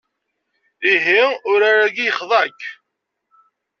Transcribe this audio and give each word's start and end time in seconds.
Ihi 0.93 1.21
urar-ayi 1.51 2.03
yexḍa-k? 2.05 2.59